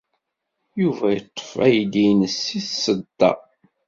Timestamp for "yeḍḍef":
1.15-1.51